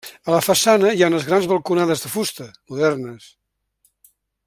[0.27, 3.29] A la façana hi ha unes grans balconades de fusta, modernes.